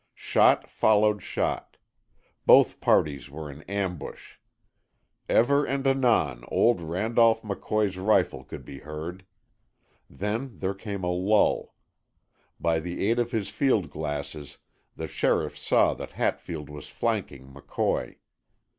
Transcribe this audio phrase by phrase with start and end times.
[0.15, 1.77] Shot followed shot.
[2.47, 4.37] Both parties were in ambush.
[5.29, 9.27] Ever and anon old Randolph McCoy's rifle could be heard.
[10.09, 11.75] Then there came a lull.
[12.59, 14.57] By the aid of his field glasses
[14.95, 18.17] the sheriff saw that Hatfield was flanking McCoy.